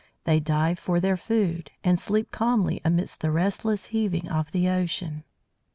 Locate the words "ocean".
4.67-5.23